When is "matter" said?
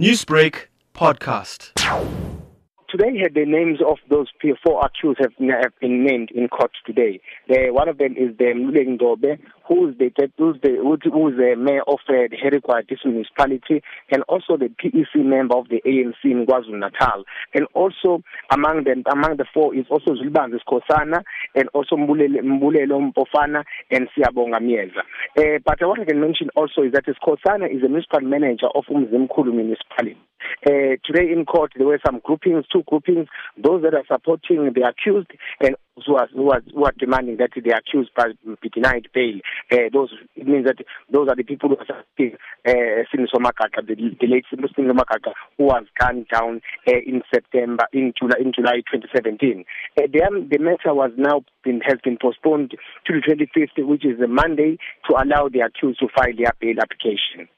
50.58-50.94